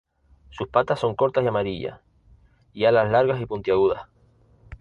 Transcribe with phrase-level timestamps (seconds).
[0.49, 1.99] Sus patas son cortas y amarillas;
[2.73, 4.07] y alas largas y puntiagudas.